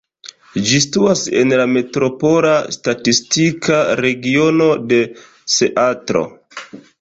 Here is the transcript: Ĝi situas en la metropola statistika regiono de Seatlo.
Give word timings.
Ĝi 0.69 0.77
situas 0.85 1.19
en 1.41 1.53
la 1.59 1.67
metropola 1.73 2.53
statistika 2.77 3.77
regiono 4.01 4.71
de 4.95 5.01
Seatlo. 5.59 6.27